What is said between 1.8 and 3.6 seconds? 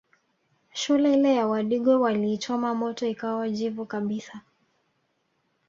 waliichoma moto ikawa